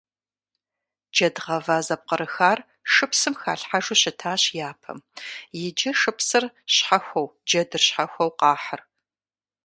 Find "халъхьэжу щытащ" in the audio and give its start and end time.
3.41-4.43